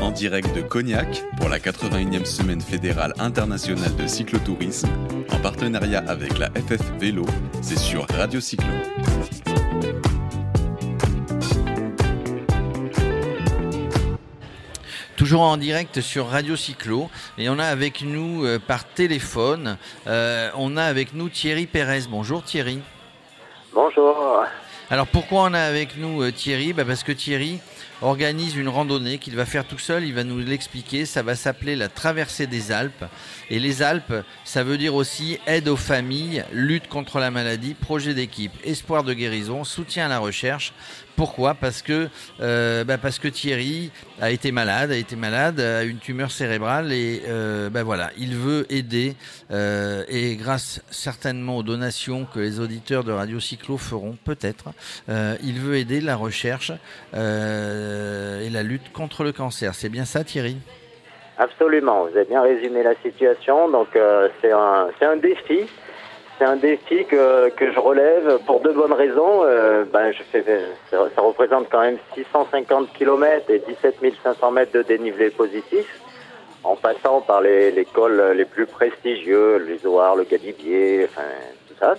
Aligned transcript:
En 0.00 0.10
direct 0.10 0.54
de 0.54 0.62
Cognac 0.62 1.22
pour 1.38 1.48
la 1.48 1.58
81e 1.58 2.24
semaine 2.24 2.60
fédérale 2.60 3.12
internationale 3.18 3.94
de 3.96 4.06
cyclotourisme, 4.06 4.88
en 5.30 5.38
partenariat 5.38 6.04
avec 6.06 6.38
la 6.38 6.48
FF 6.50 6.82
Vélo, 6.98 7.24
c'est 7.62 7.78
sur 7.78 8.06
Radio 8.10 8.40
Cyclo. 8.40 8.68
Toujours 15.16 15.42
en 15.42 15.56
direct 15.56 16.00
sur 16.00 16.26
Radio 16.26 16.56
Cyclo 16.56 17.08
et 17.38 17.48
on 17.48 17.58
a 17.58 17.64
avec 17.64 18.02
nous 18.02 18.44
euh, 18.44 18.58
par 18.58 18.84
téléphone, 18.84 19.78
euh, 20.06 20.50
on 20.56 20.76
a 20.76 20.82
avec 20.82 21.14
nous 21.14 21.28
Thierry 21.28 21.66
Pérez. 21.66 22.02
Bonjour 22.10 22.42
Thierry. 22.42 22.80
Bonjour. 23.72 24.44
Alors 24.90 25.06
pourquoi 25.06 25.42
on 25.44 25.54
a 25.54 25.60
avec 25.60 25.96
nous 25.96 26.22
euh, 26.22 26.30
Thierry? 26.30 26.72
Bah 26.72 26.84
Parce 26.84 27.02
que 27.02 27.12
Thierry 27.12 27.60
organise 28.04 28.54
une 28.56 28.68
randonnée 28.68 29.18
qu'il 29.18 29.34
va 29.34 29.46
faire 29.46 29.66
tout 29.66 29.78
seul, 29.78 30.04
il 30.04 30.14
va 30.14 30.24
nous 30.24 30.38
l'expliquer, 30.38 31.06
ça 31.06 31.22
va 31.22 31.34
s'appeler 31.34 31.74
la 31.74 31.88
traversée 31.88 32.46
des 32.46 32.70
Alpes. 32.70 33.04
Et 33.50 33.58
les 33.58 33.82
Alpes, 33.82 34.24
ça 34.44 34.62
veut 34.62 34.76
dire 34.76 34.94
aussi 34.94 35.38
aide 35.46 35.68
aux 35.68 35.76
familles, 35.76 36.44
lutte 36.52 36.88
contre 36.88 37.18
la 37.18 37.30
maladie, 37.30 37.74
projet 37.74 38.14
d'équipe, 38.14 38.52
espoir 38.62 39.04
de 39.04 39.14
guérison, 39.14 39.64
soutien 39.64 40.06
à 40.06 40.08
la 40.08 40.18
recherche. 40.18 40.72
Pourquoi? 41.16 41.54
Parce 41.54 41.80
que 41.80 42.08
euh, 42.40 42.82
bah 42.82 42.98
parce 42.98 43.20
que 43.20 43.28
Thierry 43.28 43.92
a 44.20 44.32
été 44.32 44.50
malade, 44.50 44.90
a 44.90 44.96
été 44.96 45.14
malade, 45.14 45.60
a 45.60 45.84
une 45.84 45.98
tumeur 45.98 46.32
cérébrale 46.32 46.92
et 46.92 47.22
euh, 47.28 47.70
bah 47.70 47.84
voilà, 47.84 48.10
il 48.18 48.34
veut 48.34 48.66
aider 48.68 49.14
euh, 49.52 50.02
et 50.08 50.34
grâce 50.34 50.82
certainement 50.90 51.56
aux 51.56 51.62
donations 51.62 52.24
que 52.24 52.40
les 52.40 52.58
auditeurs 52.58 53.04
de 53.04 53.12
Radio 53.12 53.38
Cyclo 53.38 53.78
feront 53.78 54.16
peut-être, 54.24 54.70
euh, 55.08 55.36
il 55.44 55.60
veut 55.60 55.76
aider 55.76 56.00
la 56.00 56.16
recherche 56.16 56.72
et 57.12 58.50
la 58.50 58.62
lutte 58.64 58.92
contre 58.92 59.22
le 59.22 59.30
cancer. 59.30 59.74
C'est 59.74 59.88
bien 59.88 60.04
ça, 60.04 60.24
Thierry? 60.24 60.56
Absolument, 61.38 62.06
vous 62.06 62.16
avez 62.16 62.24
bien 62.24 62.42
résumé 62.42 62.82
la 62.82 62.94
situation. 63.02 63.68
Donc 63.68 63.88
c'est 64.40 64.52
un, 64.52 64.88
c'est 64.98 65.06
un 65.06 65.16
défi. 65.16 65.66
C'est 66.38 66.44
un 66.44 66.56
défi 66.56 67.04
que, 67.04 67.48
que 67.50 67.72
je 67.72 67.78
relève 67.78 68.38
pour 68.46 68.60
deux 68.60 68.72
bonnes 68.72 68.92
raisons. 68.92 69.44
Euh, 69.44 69.84
ben, 69.84 70.12
je 70.12 70.22
fais, 70.24 70.44
ça, 70.90 70.98
représente 71.18 71.68
quand 71.70 71.80
même 71.80 71.98
650 72.14 72.92
km 72.92 73.50
et 73.50 73.60
17 73.60 73.98
500 74.22 74.50
mètres 74.50 74.72
de 74.72 74.82
dénivelé 74.82 75.30
positif, 75.30 75.86
en 76.64 76.74
passant 76.74 77.20
par 77.20 77.40
les, 77.40 77.70
les 77.70 77.84
cols 77.84 78.32
les 78.34 78.44
plus 78.44 78.66
prestigieux, 78.66 79.58
l'Isoire, 79.58 80.16
le 80.16 80.24
Galibier, 80.24 81.06
enfin 81.08 81.28
tout 81.68 81.74
ça. 81.78 81.94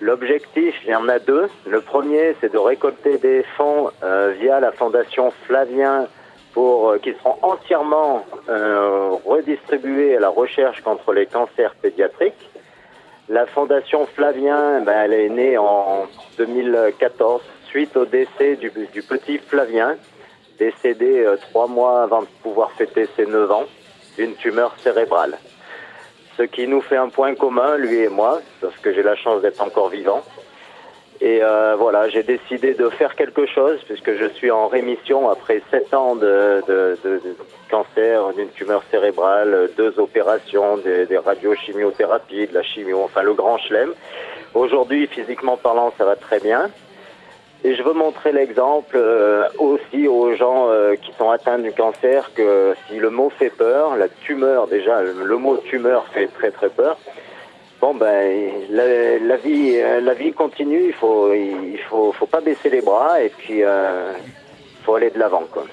L'objectif, 0.00 0.76
il 0.84 0.90
y 0.90 0.94
en 0.94 1.08
a 1.08 1.18
deux. 1.18 1.48
Le 1.66 1.80
premier, 1.80 2.36
c'est 2.40 2.52
de 2.52 2.58
récolter 2.58 3.18
des 3.18 3.42
fonds 3.56 3.90
euh, 4.04 4.32
via 4.40 4.60
la 4.60 4.70
fondation 4.70 5.32
Flavien 5.46 6.06
pour 6.52 6.90
euh, 6.90 6.98
qui 6.98 7.12
seront 7.14 7.36
entièrement 7.42 8.24
euh, 8.48 9.10
redistribués 9.26 10.16
à 10.16 10.20
la 10.20 10.28
recherche 10.28 10.82
contre 10.82 11.12
les 11.12 11.26
cancers 11.26 11.74
pédiatriques. 11.82 12.48
La 13.30 13.44
fondation 13.44 14.06
Flavien, 14.06 14.80
ben, 14.80 15.02
elle 15.04 15.12
est 15.12 15.28
née 15.28 15.58
en 15.58 16.06
2014 16.38 17.42
suite 17.66 17.94
au 17.94 18.06
décès 18.06 18.56
du, 18.56 18.72
du 18.90 19.02
petit 19.02 19.36
Flavien, 19.36 19.96
décédé 20.58 21.24
euh, 21.26 21.36
trois 21.36 21.66
mois 21.66 22.04
avant 22.04 22.22
de 22.22 22.28
pouvoir 22.42 22.72
fêter 22.72 23.06
ses 23.16 23.26
9 23.26 23.50
ans, 23.50 23.64
d'une 24.16 24.34
tumeur 24.36 24.74
cérébrale. 24.78 25.36
Ce 26.38 26.42
qui 26.44 26.66
nous 26.66 26.80
fait 26.80 26.96
un 26.96 27.10
point 27.10 27.34
commun, 27.34 27.76
lui 27.76 27.96
et 27.96 28.08
moi, 28.08 28.40
parce 28.62 28.76
que 28.78 28.94
j'ai 28.94 29.02
la 29.02 29.14
chance 29.14 29.42
d'être 29.42 29.60
encore 29.60 29.90
vivant. 29.90 30.22
Et 31.20 31.40
euh, 31.42 31.74
voilà, 31.76 32.08
j'ai 32.08 32.22
décidé 32.22 32.74
de 32.74 32.88
faire 32.90 33.16
quelque 33.16 33.44
chose 33.46 33.80
puisque 33.86 34.16
je 34.16 34.26
suis 34.34 34.52
en 34.52 34.68
rémission 34.68 35.28
après 35.28 35.60
sept 35.70 35.92
ans 35.92 36.14
de, 36.14 36.62
de, 36.68 36.96
de, 37.02 37.20
cancer, 37.68 38.32
d'une 38.34 38.50
tumeur 38.50 38.84
cérébrale, 38.90 39.70
deux 39.76 39.98
opérations, 39.98 40.76
des, 40.76 41.06
des 41.06 41.18
radiochimiothérapies, 41.18 42.46
de 42.46 42.54
la 42.54 42.62
chimio, 42.62 43.00
enfin 43.02 43.22
le 43.22 43.34
grand 43.34 43.58
chelem. 43.58 43.92
Aujourd'hui, 44.54 45.08
physiquement 45.08 45.56
parlant, 45.56 45.92
ça 45.98 46.04
va 46.04 46.14
très 46.14 46.38
bien. 46.38 46.70
Et 47.64 47.74
je 47.74 47.82
veux 47.82 47.92
montrer 47.92 48.30
l'exemple 48.30 48.96
euh, 48.96 49.48
aussi 49.58 50.06
aux 50.06 50.36
gens 50.36 50.68
euh, 50.68 50.94
qui 50.94 51.12
sont 51.18 51.30
atteints 51.30 51.58
du 51.58 51.72
cancer 51.72 52.30
que 52.32 52.76
si 52.86 52.96
le 52.98 53.10
mot 53.10 53.30
fait 53.30 53.50
peur, 53.50 53.96
la 53.96 54.08
tumeur 54.08 54.68
déjà, 54.68 55.02
le 55.02 55.36
mot 55.36 55.56
tumeur 55.56 56.06
fait 56.12 56.28
très 56.28 56.52
très 56.52 56.68
peur. 56.68 56.96
Bon 57.80 57.94
ben 57.94 58.50
la, 58.70 59.18
la 59.18 59.36
vie 59.36 59.76
euh, 59.76 60.00
la 60.00 60.14
vie 60.14 60.32
continue, 60.32 60.86
il 60.86 60.92
faut 60.92 61.32
il 61.32 61.78
faut 61.88 62.12
faut 62.12 62.26
pas 62.26 62.40
baisser 62.40 62.70
les 62.70 62.82
bras 62.82 63.22
et 63.22 63.28
puis 63.28 63.62
euh, 63.62 64.12
faut 64.84 64.96
aller 64.96 65.10
de 65.10 65.18
l'avant 65.18 65.44
quoi. 65.50 65.64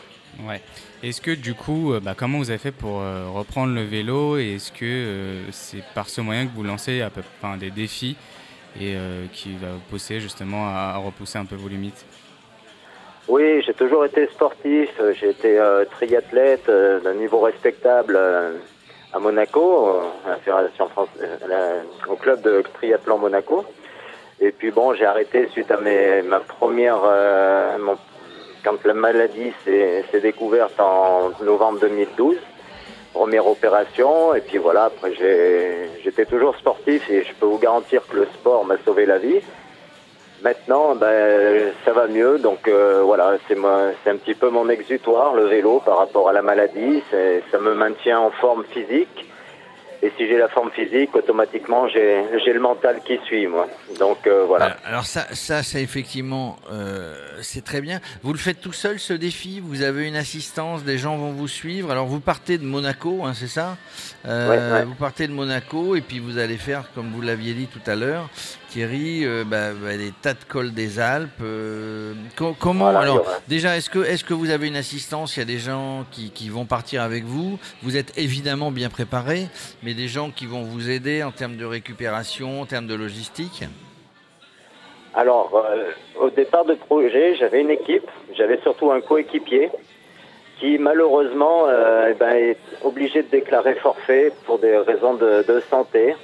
Ouais. 0.47 0.61
Est-ce 1.01 1.21
que 1.21 1.31
du 1.31 1.53
coup, 1.53 1.93
euh, 1.93 1.99
bah, 1.99 2.13
comment 2.17 2.38
vous 2.38 2.49
avez 2.49 2.59
fait 2.59 2.71
pour 2.71 2.99
euh, 2.99 3.25
reprendre 3.33 3.73
le 3.73 3.83
vélo 3.83 4.38
et 4.38 4.55
est-ce 4.55 4.71
que 4.71 4.85
euh, 4.85 5.51
c'est 5.51 5.83
par 5.93 6.09
ce 6.09 6.19
moyen 6.21 6.45
que 6.45 6.51
vous 6.53 6.63
lancez 6.63 7.01
à 7.01 7.09
peu, 7.09 7.21
enfin, 7.41 7.57
des 7.57 7.71
défis 7.71 8.17
et 8.81 8.95
qui 9.31 9.55
va 9.55 9.67
vous 9.72 9.79
pousser 9.89 10.19
justement 10.19 10.67
à, 10.67 10.95
à 10.95 10.97
repousser 10.97 11.37
un 11.37 11.45
peu 11.45 11.55
vos 11.55 11.69
limites? 11.69 12.05
Oui, 13.29 13.63
j'ai 13.66 13.73
toujours 13.73 14.03
été 14.03 14.27
sportif, 14.27 14.89
j'ai 15.17 15.29
été 15.29 15.57
triathlète 15.91 16.69
d'un 16.69 17.13
niveau 17.13 17.39
respectable 17.39 18.19
à 19.15 19.19
Monaco, 19.19 19.87
euh, 19.87 20.31
à 20.31 20.59
à 20.59 21.47
la- 21.47 22.11
au 22.11 22.15
club 22.17 22.41
de 22.41 22.61
triathlon 22.73 23.17
Monaco. 23.17 23.63
Et 24.41 24.51
puis 24.51 24.71
bon, 24.71 24.93
j'ai 24.93 25.05
arrêté 25.05 25.47
suite 25.53 25.71
à 25.71 25.77
mes, 25.77 26.21
ma 26.21 26.39
première, 26.41 26.99
euh, 27.05 27.77
mon- 27.79 27.97
quand 28.63 28.83
la 28.83 28.93
maladie 28.93 29.53
s'est 29.63 30.19
découverte 30.21 30.77
en 30.79 31.31
novembre 31.41 31.79
2012, 31.79 32.37
première 33.13 33.47
opération. 33.47 34.35
Et 34.35 34.41
puis 34.41 34.57
voilà, 34.57 34.85
après 34.85 35.13
j'étais 36.03 36.25
toujours 36.25 36.55
sportif 36.57 37.09
et 37.09 37.23
je 37.23 37.33
peux 37.35 37.45
vous 37.45 37.59
garantir 37.59 38.01
que 38.09 38.17
le 38.17 38.25
sport 38.25 38.65
m'a 38.65 38.75
sauvé 38.83 39.05
la 39.05 39.17
vie. 39.17 39.39
Maintenant, 40.45 40.94
ben, 40.94 41.73
ça 41.83 41.91
va 41.91 42.06
mieux, 42.06 42.38
donc 42.38 42.67
euh, 42.67 43.01
voilà, 43.03 43.38
c'est 43.47 43.57
un 43.57 44.16
petit 44.16 44.35
peu 44.35 44.51
mon 44.51 44.69
exutoire, 44.69 45.33
le 45.33 45.45
vélo, 45.45 45.81
par 45.83 45.97
rapport 45.97 46.29
à 46.29 46.33
la 46.33 46.44
maladie. 46.44 47.01
Ça 47.51 47.57
me 47.57 47.73
maintient 47.73 48.19
en 48.19 48.29
forme 48.29 48.63
physique. 48.66 49.28
Et 50.05 50.11
si 50.17 50.27
j'ai 50.27 50.38
la 50.38 50.47
forme 50.49 50.69
physique, 50.69 51.16
automatiquement, 51.16 51.88
j'ai 51.88 52.53
le 52.53 52.59
mental 52.59 53.01
qui 53.03 53.17
suit, 53.25 53.47
moi. 53.47 53.67
Donc 53.97 54.27
euh, 54.27 54.43
voilà. 54.45 54.66
Alors, 54.66 54.77
alors 54.85 55.05
ça, 55.05 55.25
ça, 55.33 55.63
c'est 55.63 55.81
effectivement, 55.81 56.57
euh, 56.71 57.16
c'est 57.41 57.63
très 57.63 57.81
bien. 57.81 57.99
Vous 58.21 58.31
le 58.31 58.38
faites 58.38 58.61
tout 58.61 58.71
seul 58.73 58.99
ce 58.99 59.13
défi? 59.13 59.59
Vous 59.63 59.81
avez 59.81 60.07
une 60.07 60.16
assistance 60.16 60.83
Des 60.83 60.99
gens 60.99 61.17
vont 61.17 61.31
vous 61.31 61.47
suivre? 61.47 61.89
Alors 61.89 62.05
vous 62.05 62.19
partez 62.19 62.59
de 62.59 62.66
Monaco, 62.66 63.23
hein, 63.25 63.33
c'est 63.33 63.47
ça? 63.47 63.77
Euh, 64.27 64.49
Ouais, 64.49 64.79
ouais. 64.79 64.85
Vous 64.85 64.93
partez 64.93 65.25
de 65.27 65.33
Monaco 65.33 65.95
et 65.95 66.01
puis 66.01 66.19
vous 66.19 66.37
allez 66.37 66.57
faire, 66.57 66.83
comme 66.93 67.09
vous 67.11 67.22
l'aviez 67.22 67.53
dit 67.53 67.66
tout 67.67 67.81
à 67.89 67.95
l'heure, 67.95 68.29
Thierry, 68.69 69.25
euh, 69.25 69.43
bah, 69.45 69.72
bah, 69.73 69.95
des 69.97 70.11
tas 70.22 70.33
de 70.33 70.43
cols 70.47 70.73
des 70.73 70.99
Alpes. 70.99 71.29
euh, 71.41 72.13
co- 72.35 72.55
comment 72.59 72.85
Voilà, 72.91 72.99
Alors 72.99 73.25
déjà, 73.47 73.75
est-ce 73.77 73.89
que, 73.89 73.99
est-ce 73.99 74.23
que 74.23 74.33
vous 74.35 74.49
avez 74.51 74.67
une 74.67 74.75
assistance? 74.75 75.35
Il 75.35 75.39
y 75.39 75.43
a 75.43 75.45
des 75.45 75.57
gens 75.59 76.05
qui, 76.11 76.29
qui 76.31 76.49
vont 76.49 76.66
partir 76.66 77.01
avec 77.01 77.23
vous. 77.23 77.57
Vous 77.81 77.95
êtes 77.97 78.16
évidemment 78.17 78.72
bien 78.72 78.89
préparé, 78.89 79.47
mais 79.81 79.93
des 79.95 80.07
gens 80.07 80.29
qui 80.29 80.45
vont 80.45 80.61
vous 80.61 80.89
aider 80.89 81.23
en 81.23 81.31
termes 81.31 81.57
de 81.57 81.66
récupération, 81.66 82.61
en 82.61 82.66
termes 82.66 82.88
de 82.88 82.95
logistique. 82.95 83.63
Alors, 85.16 85.56
euh, 85.56 85.91
au 86.19 86.29
départ 86.29 86.66
de 86.66 86.73
projet, 86.73 87.35
j'avais 87.35 87.61
une 87.61 87.69
équipe, 87.69 88.09
j'avais 88.34 88.59
surtout 88.61 88.91
un 88.91 89.00
coéquipier 89.00 89.69
qui 90.59 90.78
malheureusement 90.78 91.67
euh, 91.67 92.09
eh 92.11 92.13
ben, 92.13 92.35
est 92.35 92.57
obligé 92.84 93.23
de 93.23 93.29
déclarer 93.29 93.75
forfait 93.75 94.31
pour 94.45 94.59
des 94.59 94.78
raisons 94.78 95.16
de, 95.16 95.59
santé. 95.69 96.16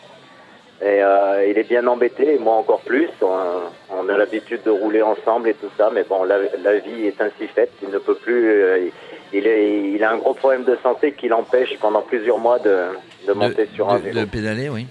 Et 0.82 1.04
euh, 1.04 1.46
il 1.48 1.58
est 1.58 1.70
bien 1.70 1.86
embêté, 1.88 2.36
et 2.36 2.40
moi 2.40 2.56
encore 2.56 2.82
plus. 2.82 3.10
On, 3.22 4.10
a 4.10 4.18
l'habitude 4.18 4.64
de 4.64 4.72
rouler 4.72 5.02
ensemble 5.02 5.50
et 5.50 5.54
tout 5.54 5.70
ça, 5.78 5.90
mais 5.94 6.04
bon, 6.04 6.24
la, 6.24 6.78
vie 6.80 7.06
est 7.06 7.22
ainsi 7.22 7.48
faite. 7.48 7.72
Il 7.84 7.90
ne 7.90 8.00
peut 8.00 8.16
plus. 8.16 8.92
Il, 9.34 9.48
est, 9.48 9.92
il 9.94 10.04
a 10.04 10.12
un 10.12 10.18
gros 10.18 10.34
problème 10.34 10.64
de 10.64 10.78
santé 10.84 11.14
qui 11.14 11.28
l'empêche 11.28 11.78
pendant 11.80 12.02
plusieurs 12.02 12.40
mois 12.40 12.60
de, 12.60 12.88
de 13.28 13.34
monter 13.34 13.68
sur 13.74 13.90
un 13.90 14.00
de, 14.00 14.04
vélo. 14.04 14.20
de 14.22 14.26
pédaler, 14.26 14.70
oui. 14.70 14.88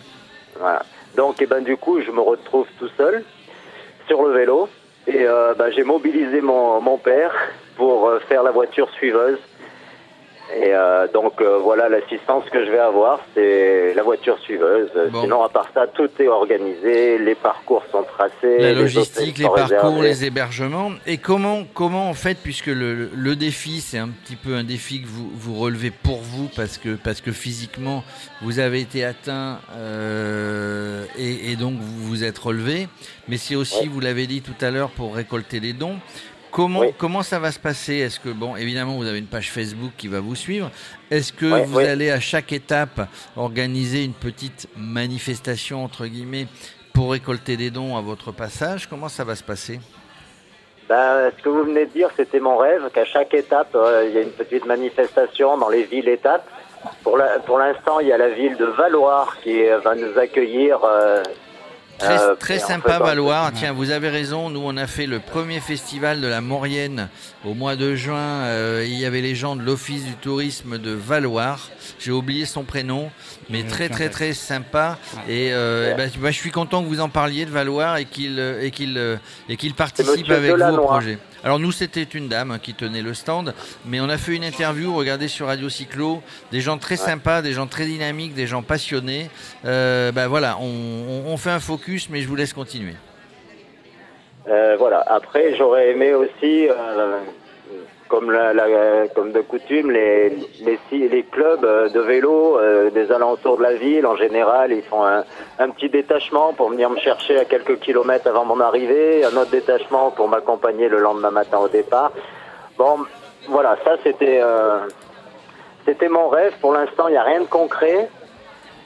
Voilà. 0.58 0.82
Donc, 1.16 1.36
eh 1.40 1.46
ben, 1.46 1.62
du 1.62 1.76
coup, 1.76 2.00
je 2.00 2.10
me 2.10 2.20
retrouve 2.20 2.66
tout 2.78 2.88
seul 2.96 3.24
sur 4.06 4.22
le 4.22 4.32
vélo 4.32 4.68
et 5.06 5.24
euh, 5.26 5.54
ben, 5.54 5.70
j'ai 5.72 5.82
mobilisé 5.84 6.40
mon, 6.40 6.80
mon 6.80 6.98
père 6.98 7.32
pour 7.76 8.08
euh, 8.08 8.20
faire 8.28 8.42
la 8.42 8.50
voiture 8.50 8.90
suiveuse. 8.90 9.38
Et 10.56 10.74
euh, 10.74 11.06
donc 11.12 11.40
euh, 11.40 11.58
voilà 11.58 11.88
l'assistance 11.88 12.44
que 12.50 12.64
je 12.66 12.70
vais 12.70 12.78
avoir, 12.78 13.20
c'est 13.34 13.94
la 13.94 14.02
voiture 14.02 14.38
suiveuse. 14.40 14.90
Bon. 15.12 15.22
Sinon, 15.22 15.42
à 15.44 15.48
part 15.48 15.68
ça, 15.72 15.86
tout 15.86 16.10
est 16.18 16.28
organisé, 16.28 17.18
les 17.18 17.34
parcours 17.36 17.84
sont 17.92 18.02
tracés, 18.02 18.58
La 18.58 18.72
logistique, 18.72 19.38
les 19.38 19.44
parcours, 19.44 19.62
réservés. 19.68 20.02
les 20.02 20.24
hébergements. 20.24 20.90
Et 21.06 21.18
comment, 21.18 21.64
comment 21.72 22.08
en 22.10 22.14
fait, 22.14 22.36
puisque 22.42 22.66
le, 22.66 23.10
le 23.14 23.36
défi, 23.36 23.80
c'est 23.80 23.98
un 23.98 24.08
petit 24.08 24.36
peu 24.36 24.54
un 24.54 24.64
défi 24.64 25.02
que 25.02 25.06
vous, 25.06 25.30
vous 25.32 25.54
relevez 25.54 25.90
pour 25.92 26.18
vous, 26.18 26.48
parce 26.56 26.78
que, 26.78 26.96
parce 26.96 27.20
que 27.20 27.30
physiquement, 27.32 28.02
vous 28.42 28.58
avez 28.58 28.80
été 28.80 29.04
atteint 29.04 29.60
euh, 29.76 31.04
et, 31.18 31.52
et 31.52 31.56
donc 31.56 31.74
vous 31.78 32.02
vous 32.08 32.24
êtes 32.24 32.38
relevé. 32.38 32.88
Mais 33.28 33.36
c'est 33.36 33.54
aussi, 33.54 33.82
Ouais. 33.82 33.88
vous 33.88 34.00
l'avez 34.00 34.26
dit 34.26 34.42
tout 34.42 34.64
à 34.64 34.70
l'heure, 34.70 34.90
pour 34.90 35.14
récolter 35.14 35.60
les 35.60 35.72
dons. 35.72 35.96
Comment, 36.50 36.80
Oui. 36.80 36.94
comment 36.98 37.22
ça 37.22 37.38
va 37.38 37.52
se 37.52 37.58
passer? 37.58 37.94
Est-ce 37.98 38.18
que, 38.18 38.28
bon, 38.30 38.56
évidemment, 38.56 38.96
vous 38.96 39.06
avez 39.06 39.18
une 39.18 39.26
page 39.26 39.50
Facebook 39.50 39.92
qui 39.96 40.08
va 40.08 40.20
vous 40.20 40.34
suivre. 40.34 40.70
Est-ce 41.10 41.32
que 41.32 41.64
vous 41.64 41.78
allez 41.78 42.10
à 42.10 42.20
chaque 42.20 42.52
étape 42.52 43.08
organiser 43.36 44.04
une 44.04 44.12
petite 44.14 44.66
manifestation, 44.76 45.84
entre 45.84 46.06
guillemets, 46.06 46.46
pour 46.92 47.12
récolter 47.12 47.56
des 47.56 47.70
dons 47.70 47.96
à 47.96 48.00
votre 48.00 48.32
passage? 48.32 48.86
Comment 48.88 49.08
ça 49.08 49.24
va 49.24 49.34
se 49.36 49.44
passer? 49.44 49.80
Ben, 50.88 51.30
ce 51.36 51.42
que 51.42 51.48
vous 51.48 51.64
venez 51.64 51.86
de 51.86 51.90
dire, 51.92 52.08
c'était 52.16 52.40
mon 52.40 52.56
rêve, 52.56 52.90
qu'à 52.92 53.04
chaque 53.04 53.32
étape, 53.34 53.70
euh, 53.76 54.06
il 54.08 54.14
y 54.14 54.18
a 54.18 54.22
une 54.22 54.32
petite 54.32 54.66
manifestation 54.66 55.56
dans 55.56 55.68
les 55.68 55.84
villes 55.84 56.08
étapes. 56.08 56.44
Pour 57.04 57.16
l'instant, 57.18 58.00
il 58.00 58.08
y 58.08 58.12
a 58.12 58.18
la 58.18 58.30
ville 58.30 58.56
de 58.56 58.64
Valoir 58.64 59.36
qui 59.44 59.68
euh, 59.68 59.78
va 59.78 59.94
nous 59.94 60.18
accueillir. 60.18 60.80
euh, 60.84 61.22
Très, 62.00 62.18
euh, 62.18 62.34
très 62.34 62.64
en 62.64 62.66
sympa, 62.66 62.98
Valoir. 62.98 63.52
Tiens, 63.52 63.72
vous 63.72 63.90
avez 63.90 64.08
raison. 64.08 64.48
Nous, 64.48 64.62
on 64.64 64.76
a 64.76 64.86
fait 64.86 65.06
le 65.06 65.20
premier 65.20 65.60
festival 65.60 66.20
de 66.20 66.26
la 66.26 66.40
Maurienne 66.40 67.08
au 67.44 67.54
mois 67.54 67.76
de 67.76 67.94
juin. 67.94 68.44
Euh, 68.44 68.84
il 68.86 68.98
y 68.98 69.04
avait 69.04 69.20
les 69.20 69.34
gens 69.34 69.54
de 69.54 69.62
l'Office 69.62 70.04
du 70.04 70.14
tourisme 70.14 70.78
de 70.78 70.92
Valoir. 70.92 71.68
J'ai 71.98 72.10
oublié 72.10 72.46
son 72.46 72.64
prénom, 72.64 73.10
mais 73.50 73.60
J'ai 73.60 73.66
très, 73.66 73.88
très, 73.90 74.08
très 74.08 74.32
sympa. 74.32 74.98
Et 75.28 75.50
euh, 75.52 75.94
ben, 75.94 76.10
bah, 76.18 76.30
je 76.30 76.36
suis 76.36 76.50
content 76.50 76.82
que 76.82 76.88
vous 76.88 77.00
en 77.00 77.10
parliez 77.10 77.44
de 77.44 77.50
Valoir 77.50 77.98
et 77.98 78.06
qu'il 78.06 78.38
euh, 78.38 78.62
et 78.62 78.70
qu'il 78.70 79.18
et 79.48 79.56
qu'il 79.56 79.74
participe 79.74 80.30
avec 80.30 80.52
vous 80.52 80.62
au 80.62 80.78
projet. 80.78 81.18
Alors 81.44 81.58
nous, 81.58 81.72
c'était 81.72 82.02
une 82.02 82.28
dame 82.28 82.58
qui 82.62 82.74
tenait 82.74 83.02
le 83.02 83.14
stand, 83.14 83.54
mais 83.86 84.00
on 84.00 84.08
a 84.08 84.18
fait 84.18 84.36
une 84.36 84.44
interview, 84.44 84.94
regardez 84.94 85.26
sur 85.28 85.46
Radio 85.46 85.68
Cyclo, 85.68 86.22
des 86.52 86.60
gens 86.60 86.76
très 86.78 86.96
sympas, 86.96 87.40
des 87.42 87.52
gens 87.52 87.66
très 87.66 87.86
dynamiques, 87.86 88.34
des 88.34 88.46
gens 88.46 88.62
passionnés. 88.62 89.30
Euh, 89.64 90.12
bah 90.12 90.28
voilà, 90.28 90.58
on, 90.60 90.64
on- 90.64 91.32
on 91.32 91.36
fait 91.38 91.50
un 91.50 91.60
focus, 91.60 92.10
mais 92.10 92.20
je 92.20 92.28
vous 92.28 92.36
laisse 92.36 92.52
continuer. 92.52 92.94
Euh, 94.48 94.76
voilà. 94.78 95.02
Après, 95.06 95.54
j'aurais 95.56 95.90
aimé 95.90 96.12
aussi, 96.14 96.68
euh, 96.68 97.18
comme, 98.10 98.30
la, 98.30 98.52
la- 98.52 99.08
comme 99.14 99.30
de 99.32 99.40
coutume, 99.40 99.90
les, 99.92 100.30
les, 100.66 100.78
les 101.08 101.22
clubs 101.22 101.64
euh, 101.64 101.88
de 101.88 102.00
vélo 102.00 102.58
euh, 102.58 102.90
des 102.90 103.10
alentours 103.12 103.56
de 103.56 103.62
la 103.62 103.74
ville, 103.74 104.04
en 104.06 104.16
général, 104.16 104.72
ils 104.72 104.82
font 104.82 105.04
un, 105.04 105.24
un 105.58 105.70
petit 105.70 105.88
détachement 105.88 106.52
pour 106.52 106.68
venir 106.70 106.90
me 106.90 106.98
chercher 106.98 107.38
à 107.38 107.44
quelques 107.44 107.78
kilomètres 107.78 108.26
avant 108.28 108.44
mon 108.44 108.60
arrivée, 108.60 109.24
un 109.24 109.34
autre 109.36 109.50
détachement 109.50 110.10
pour 110.10 110.28
m'accompagner 110.28 110.88
le 110.88 110.98
lendemain 110.98 111.30
matin 111.30 111.58
au 111.58 111.68
départ. 111.68 112.10
Bon, 112.76 112.98
voilà, 113.48 113.76
ça 113.84 113.92
c'était 114.04 114.40
euh, 114.42 114.80
c'était 115.86 116.08
mon 116.08 116.28
rêve. 116.28 116.52
Pour 116.60 116.72
l'instant, 116.74 117.08
il 117.08 117.12
n'y 117.12 117.16
a 117.16 117.22
rien 117.22 117.40
de 117.40 117.46
concret. 117.46 118.08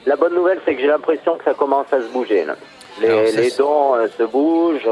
La 0.05 0.15
bonne 0.15 0.35
nouvelle, 0.35 0.59
c'est 0.65 0.75
que 0.75 0.81
j'ai 0.81 0.87
l'impression 0.87 1.35
que 1.35 1.43
ça 1.43 1.53
commence 1.55 1.91
à 1.91 1.99
se 1.99 2.07
bouger. 2.07 2.45
Là. 2.45 2.55
Les, 3.01 3.07
Alors, 3.09 3.57
dons 3.57 3.95
euh, 3.95 4.07
se 4.17 4.23
bougent, 4.23 4.89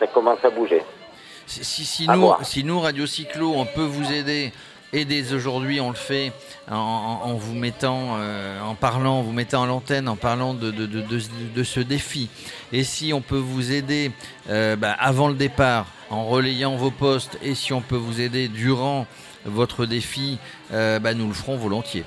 ça 0.00 0.06
commence 0.08 0.42
à 0.44 0.50
bouger. 0.50 0.82
Si, 1.46 1.64
si, 1.64 1.84
si 1.84 2.04
À 2.08 2.14
nous, 2.16 2.22
voir. 2.22 2.44
si 2.44 2.64
nous, 2.64 2.80
Radio 2.80 3.06
Cyclo, 3.06 3.52
on 3.54 3.64
peut 3.66 3.84
vous 3.84 4.12
aider, 4.12 4.52
et 4.92 5.04
dès 5.04 5.32
aujourd'hui, 5.32 5.80
on 5.80 5.90
le 5.90 5.94
fait 5.96 6.32
en, 6.70 7.34
vous 7.34 7.54
mettant, 7.54 8.16
euh, 8.18 8.60
en 8.62 8.74
parlant, 8.74 9.18
en 9.18 9.22
vous 9.22 9.32
mettant 9.32 9.62
à 9.62 9.66
l'antenne, 9.66 10.08
en 10.08 10.16
parlant 10.16 10.54
de, 10.54 10.70
de, 10.70 10.86
de, 10.86 11.00
de- 11.02 11.20
de 11.54 11.62
ce 11.64 11.80
défi. 11.80 12.28
Et 12.72 12.82
si 12.82 13.12
on 13.12 13.20
peut 13.20 13.36
vous 13.38 13.72
aider 13.72 14.10
euh, 14.50 14.74
bah, 14.76 14.96
avant 14.98 15.28
le 15.28 15.34
départ, 15.34 15.86
en 16.10 16.24
relayant 16.24 16.74
vos 16.76 16.90
postes, 16.90 17.38
et 17.42 17.54
si 17.54 17.72
on 17.72 17.80
peut 17.80 17.96
vous 17.96 18.20
aider 18.20 18.48
durant 18.48 19.06
votre 19.44 19.86
défi, 19.86 20.38
euh, 20.72 20.98
bah, 20.98 21.14
nous 21.14 21.28
le 21.28 21.34
ferons 21.34 21.56
volontiers. 21.56 22.04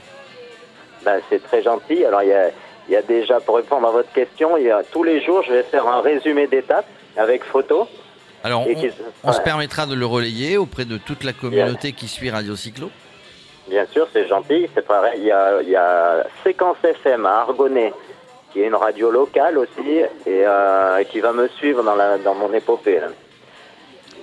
Ben, 1.05 1.21
c'est 1.29 1.41
très 1.41 1.63
gentil. 1.63 2.03
Alors, 2.03 2.23
il 2.23 2.29
y 2.29 2.33
a, 2.33 2.49
il 2.89 2.91
y 2.93 2.95
a 2.97 3.01
déjà, 3.01 3.39
pour 3.39 3.55
répondre 3.55 3.87
à 3.87 3.91
votre 3.91 4.11
question, 4.11 4.57
il 4.57 4.65
y 4.65 4.71
a, 4.71 4.83
tous 4.83 5.03
les 5.03 5.23
jours, 5.23 5.43
je 5.47 5.53
vais 5.53 5.63
faire 5.63 5.87
un 5.87 6.01
résumé 6.01 6.47
d'étapes 6.47 6.87
avec 7.15 7.43
photo. 7.45 7.87
Alors, 8.43 8.65
on, 9.23 9.33
se 9.33 9.41
permettra 9.41 9.85
de 9.85 9.95
le 9.95 10.05
relayer 10.05 10.57
auprès 10.57 10.85
de 10.85 10.97
toute 10.97 11.23
la 11.23 11.33
communauté 11.33 11.91
qui 11.91 12.07
suit 12.07 12.29
Radio 12.29 12.55
Cyclo. 12.55 12.89
Bien 13.69 13.85
sûr, 13.91 14.07
c'est 14.13 14.27
gentil. 14.27 14.67
C'est 14.73 14.85
pareil. 14.85 15.19
Il 15.19 15.25
y 15.25 15.31
a, 15.31 15.61
il 15.61 15.69
y 15.69 15.75
a 15.75 16.25
Séquence 16.43 16.77
FM 16.83 17.25
à 17.25 17.41
Argonnet, 17.41 17.93
qui 18.51 18.61
est 18.61 18.67
une 18.67 18.75
radio 18.75 19.11
locale 19.11 19.57
aussi, 19.57 19.99
et 20.25 20.43
euh, 20.45 21.03
qui 21.03 21.19
va 21.19 21.33
me 21.33 21.47
suivre 21.49 21.83
dans, 21.83 21.95
la, 21.95 22.17
dans 22.17 22.33
mon 22.33 22.51
épopée. 22.53 22.99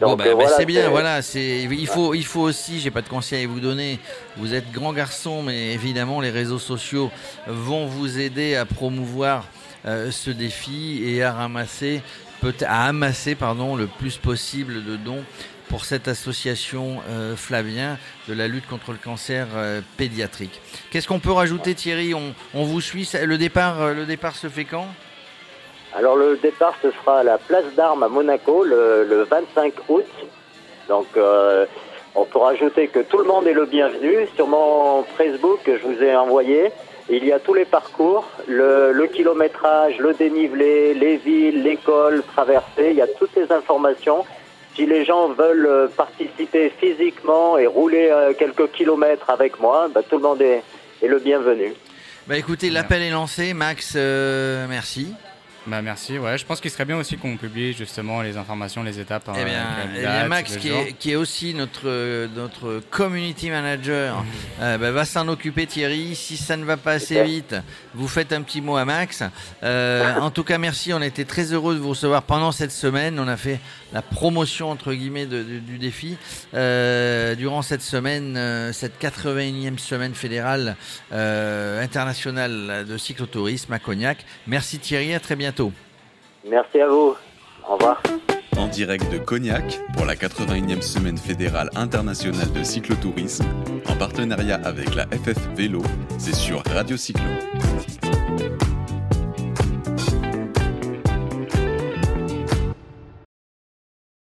Bon, 0.01 0.15
bah, 0.15 0.25
euh, 0.25 0.29
bah, 0.29 0.35
voilà, 0.35 0.51
c'est 0.51 0.67
bien, 0.67 0.89
voilà. 0.91 1.23
C'est 1.23 1.63
il 1.63 1.87
faut 1.87 2.15
il 2.15 2.25
faut 2.25 2.43
aussi. 2.43 2.81
J'ai 2.81 2.91
pas 2.91 3.03
de 3.03 3.09
conseils 3.09 3.45
à 3.45 3.49
vous 3.49 3.61
donner. 3.61 3.99
Vous 4.37 4.55
êtes 4.55 4.71
grand 4.73 4.93
garçon, 4.93 5.43
mais 5.43 5.73
évidemment 5.73 6.21
les 6.21 6.31
réseaux 6.31 6.59
sociaux 6.59 7.11
vont 7.47 7.87
vous 7.87 8.19
aider 8.19 8.57
à 8.57 8.67
promouvoir 8.67 9.45
euh, 9.87 10.11
ce 10.11 10.31
défi 10.31 11.03
et 11.07 11.23
à 11.23 11.33
ramasser 11.33 12.03
à 12.67 12.87
amasser 12.87 13.35
pardon 13.35 13.77
le 13.77 13.87
plus 13.87 14.17
possible 14.19 14.85
de 14.85 14.97
dons 14.97 15.25
pour 15.69 15.85
cette 15.85 16.09
association 16.09 16.99
euh, 17.09 17.37
Flavien 17.37 17.99
de 18.29 18.35
la 18.35 18.49
lutte 18.49 18.67
contre 18.67 18.93
le 18.93 18.99
cancer 19.03 19.47
euh, 19.57 19.81
pédiatrique. 19.97 20.61
Qu'est-ce 20.91 21.09
qu'on 21.09 21.19
peut 21.19 21.33
rajouter 21.33 21.75
Thierry? 21.75 22.15
On, 22.15 22.35
vous 22.65 22.81
suit. 22.81 23.09
Le 23.25 23.39
départ 23.39 23.83
euh, 23.83 23.95
le 23.95 24.05
départ 24.05 24.37
se 24.37 24.49
fait 24.49 24.65
quand? 24.65 24.87
Alors 25.95 26.17
le 26.17 26.37
départ 26.37 26.75
ce 26.83 26.91
sera 26.91 27.21
à 27.21 27.23
la 27.23 27.39
place 27.39 27.65
d'armes 27.77 28.03
à 28.03 28.09
Monaco 28.09 28.65
le, 28.65 29.05
le 29.09 29.23
25 29.25 29.73
août. 29.89 30.05
Donc 30.89 31.07
on 32.15 32.25
peut 32.25 32.39
rajouter 32.39 32.89
que 32.89 33.01
tout 33.01 33.19
le 33.19 33.25
monde 33.25 33.47
est 33.47 33.53
le 33.53 33.67
bienvenu. 33.67 34.29
Sur 34.37 34.47
mon 34.47 35.03
Facebook 35.17 35.61
je 35.67 35.87
vous 35.87 36.03
ai 36.03 36.15
envoyé, 36.15 36.71
il 37.09 37.25
y 37.25 37.33
a 37.33 37.39
tous 37.39 37.55
les 37.55 37.65
parcours, 37.65 38.29
le, 38.49 38.93
le 38.93 39.07
kilométrage, 39.07 39.99
le 39.99 40.13
dénivelé, 40.15 40.95
les 40.95 41.17
villes, 41.17 41.63
l'école 41.63 42.23
traversée, 42.35 42.89
il 42.91 42.97
y 42.97 43.03
a 43.03 43.07
toutes 43.07 43.35
les 43.37 43.51
informations. 43.53 44.25
Si 44.75 44.87
les 44.87 45.05
gens 45.05 45.29
veulent 45.29 45.89
participer 45.97 46.71
physiquement 46.79 47.57
et 47.57 47.67
rouler 47.67 48.09
euh, 48.11 48.35
quelques 48.35 48.71
kilomètres 48.73 49.31
avec 49.31 49.59
moi, 49.61 49.89
bah, 49.95 50.03
tout 50.03 50.17
le 50.17 50.23
monde 50.23 50.43
est, 50.43 50.63
est 51.03 51.09
le 51.09 51.19
bienvenu. 51.19 51.73
Bah 52.27 52.37
écoutez, 52.37 52.71
l'appel 52.71 53.03
est 53.03 53.11
lancé. 53.11 53.55
Max, 53.55 53.95
euh, 53.97 54.67
merci. 54.69 55.15
Bah 55.67 55.83
merci, 55.83 56.17
ouais. 56.17 56.39
Je 56.39 56.45
pense 56.47 56.61
qu'il 56.61 56.71
serait 56.71 56.85
bien 56.85 56.97
aussi 56.97 57.17
qu'on 57.17 57.37
publie 57.37 57.73
justement 57.73 58.23
les 58.23 58.37
informations, 58.37 58.85
les 58.85 59.01
étapes. 59.01 59.29
Eh 59.35 59.41
euh, 59.41 59.45
bien, 59.45 59.67
eh 59.97 60.01
bien, 60.01 60.29
Max, 60.29 60.57
qui 60.59 60.69
est, 60.69 60.93
qui 60.93 61.11
est 61.11 61.17
aussi 61.17 61.55
notre, 61.55 62.29
notre 62.37 62.81
community 62.91 63.51
manager, 63.51 64.25
euh, 64.61 64.79
bah, 64.79 64.93
va 64.93 65.05
s'en 65.05 65.27
occuper, 65.27 65.67
Thierry. 65.67 66.15
Si 66.15 66.37
ça 66.37 66.57
ne 66.57 66.65
va 66.65 66.77
pas 66.77 66.93
assez 66.93 67.21
vite, 67.25 67.57
vous 67.95 68.07
faites 68.07 68.33
un 68.33 68.43
petit 68.43 68.61
mot 68.61 68.77
à 68.77 68.85
Max. 68.85 69.25
Euh, 69.65 70.15
en 70.21 70.31
tout 70.31 70.45
cas, 70.45 70.59
merci. 70.59 70.93
On 70.93 71.03
été 71.03 71.25
très 71.25 71.53
heureux 71.53 71.75
de 71.75 71.81
vous 71.81 71.91
recevoir 71.91 72.23
pendant 72.23 72.53
cette 72.53 72.73
semaine. 72.73 73.19
On 73.19 73.27
a 73.27 73.37
fait 73.37 73.59
la 73.93 74.03
promotion, 74.03 74.71
entre 74.71 74.93
guillemets, 74.93 75.27
de- 75.27 75.43
de- 75.43 75.59
du 75.59 75.79
défi. 75.79 76.17
Euh, 76.55 77.35
durant 77.35 77.63
cette 77.63 77.83
semaine, 77.83 78.71
cette 78.73 78.99
81e 79.01 79.79
semaine 79.81 80.15
fédérale 80.15 80.77
internationale 81.83 82.85
de 82.89 82.97
cyclotourisme 82.99 83.73
à 83.73 83.79
Cognac. 83.81 84.25
Merci 84.47 84.79
Thierry, 84.79 85.13
à 85.15 85.21
très 85.21 85.35
bientôt. 85.57 85.73
Merci 86.49 86.81
à 86.81 86.89
vous. 86.89 87.17
Au 87.69 87.75
revoir. 87.75 88.03
En 88.57 88.69
direct 88.69 89.11
de 89.13 89.19
Cognac 89.19 89.81
pour 89.95 90.07
la 90.07 90.15
81e 90.15 90.81
semaine 90.81 91.19
fédérale 91.19 91.71
internationale 91.75 92.53
de 92.53 92.63
cyclotourisme, 92.63 93.45
en 93.87 93.97
partenariat 93.97 94.61
avec 94.65 94.95
la 94.95 95.05
FF 95.07 95.39
Vélo, 95.57 95.83
c'est 96.19 96.35
sur 96.35 96.63
Radio 96.65 96.97
Cyclo. 96.97 97.25